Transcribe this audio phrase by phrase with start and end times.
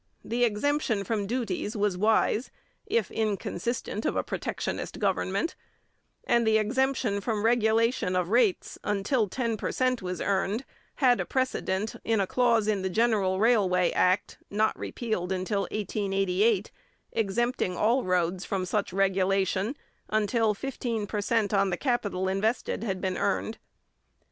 [0.25, 2.49] The exemption from duties was wise,
[2.87, 5.55] if inconsistent in a protectionist government,
[6.23, 11.23] and the exemption from regulation of rates until ten per cent was earned had a
[11.25, 16.71] precedent in a clause in the General Railway Act, not repealed until 1888,
[17.11, 19.77] exempting all roads from such regulation
[20.09, 23.59] until fifteen per cent on the capital invested had been earned.